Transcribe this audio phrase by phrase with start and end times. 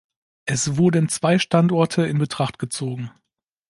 [0.45, 3.11] Es wurden zwei Standorte in Betracht gezogen.